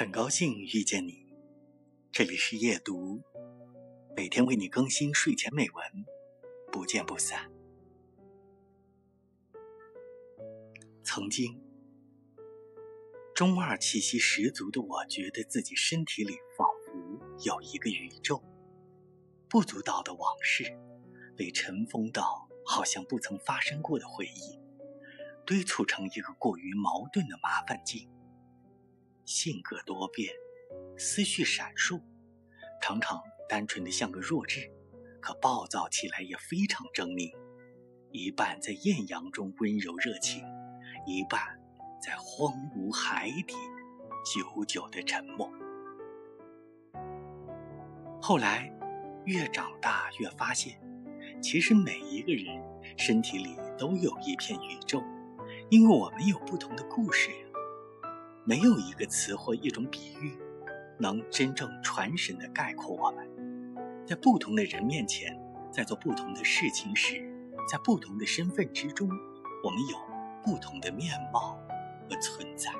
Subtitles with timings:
[0.00, 1.26] 很高兴遇见你，
[2.10, 3.20] 这里是夜读，
[4.16, 6.06] 每天为你更新睡前美文，
[6.72, 7.52] 不见不散。
[11.04, 11.60] 曾经，
[13.34, 18.42] 中二气息十足的我，觉得自己身体里仿佛有一个宇宙，
[19.50, 20.74] 不足道的往事，
[21.36, 24.58] 被尘封到好像不曾发生过的回忆，
[25.44, 28.08] 堆促成一个过于矛盾的麻烦境。
[29.30, 30.34] 性格多变，
[30.98, 32.02] 思绪闪烁，
[32.82, 34.68] 常常单纯的像个弱智，
[35.20, 37.32] 可暴躁起来也非常狰狞。
[38.10, 40.42] 一半在艳阳中温柔热情，
[41.06, 41.40] 一半
[42.04, 43.54] 在荒芜海底
[44.34, 45.48] 久久的沉默。
[48.20, 48.68] 后来
[49.26, 50.76] 越长大越发现，
[51.40, 52.60] 其实每一个人
[52.98, 55.00] 身体里都有一片宇宙，
[55.70, 57.30] 因为我们有不同的故事。
[58.50, 60.36] 没有一个词或一种比喻，
[60.98, 63.24] 能真正传神的概括我们。
[64.04, 67.22] 在不同的人面前，在做不同的事情时，
[67.70, 69.08] 在不同的身份之中，
[69.62, 69.96] 我们有
[70.42, 71.56] 不同的面貌
[72.08, 72.72] 和存在。